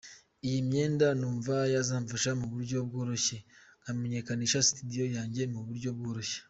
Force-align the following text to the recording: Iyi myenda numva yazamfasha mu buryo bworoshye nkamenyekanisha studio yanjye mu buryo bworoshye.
Iyi 0.47 0.59
myenda 0.67 1.07
numva 1.19 1.55
yazamfasha 1.75 2.31
mu 2.39 2.45
buryo 2.53 2.77
bworoshye 2.87 3.37
nkamenyekanisha 3.81 4.65
studio 4.69 5.03
yanjye 5.15 5.41
mu 5.53 5.61
buryo 5.67 5.89
bworoshye. 5.97 6.39